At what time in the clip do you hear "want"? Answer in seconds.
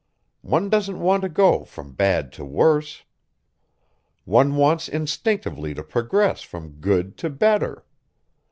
0.99-1.21